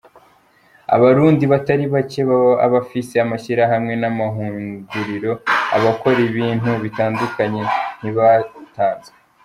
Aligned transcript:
Abarundi 0.95 1.43
batari 1.53 1.85
bake 1.93 2.21
baba 2.29 2.53
abafise 2.65 3.15
amashirahamwe 3.25 3.93
n’amahinguriro 4.01 5.31
akora 5.89 6.19
ibintu 6.29 6.71
bitandukanye 6.83 7.61
ntibatanzwe. 7.99 9.17